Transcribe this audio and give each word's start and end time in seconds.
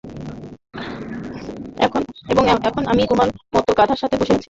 এবং 2.31 2.43
এখন 2.61 2.83
আমি 2.91 3.03
তোমার 3.11 3.27
মত 3.53 3.67
গাধার 3.79 3.99
সাথে 4.01 4.15
বসে 4.15 4.23
আছি। 4.27 4.39